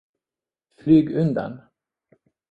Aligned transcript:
Flyg 0.77 1.07
undan! 1.21 1.53